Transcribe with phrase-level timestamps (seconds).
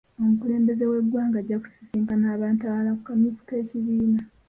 [0.21, 4.21] Omukulembeze w'eggwanga ajja kusisinkana abantu abalala mu kamyufu k'ekibiina.